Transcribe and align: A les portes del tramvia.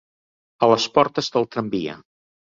A 0.67 0.69
les 0.71 0.87
portes 0.95 1.29
del 1.35 1.45
tramvia. 1.57 1.99